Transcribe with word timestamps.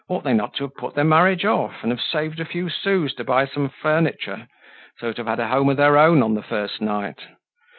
Ought 0.09 0.23
they 0.23 0.33
not 0.33 0.55
to 0.55 0.63
have 0.63 0.73
put 0.73 0.95
their 0.95 1.03
marriage 1.03 1.45
off, 1.45 1.83
and 1.83 1.91
have 1.91 2.01
saved 2.01 2.39
a 2.39 2.45
few 2.45 2.69
sous 2.69 3.13
to 3.13 3.23
buy 3.23 3.45
some 3.45 3.69
furniture, 3.69 4.47
so 4.97 5.09
as 5.09 5.15
to 5.17 5.19
have 5.19 5.27
had 5.37 5.39
a 5.39 5.47
home 5.49 5.69
of 5.69 5.77
their 5.77 5.95
own 5.95 6.23
on 6.23 6.33
the 6.33 6.41
first 6.41 6.81
night? 6.81 7.19